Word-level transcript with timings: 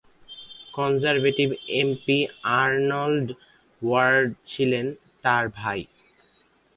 Conservative 0.73 1.49
MP 1.79 2.17
Arnold 2.59 3.27
Ward 3.81 4.29
ছিলেন 4.45 4.85
তার 5.23 5.45
ভাই। 5.57 5.79